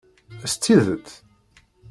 [0.51, 1.07] S tidet?